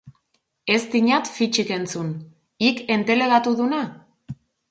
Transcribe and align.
Ez 0.75 0.79
dinat 0.93 1.29
fitsik 1.33 1.69
entzun, 1.75 2.09
hik 2.67 2.81
entelegatu 2.97 3.57
duna? 3.63 3.83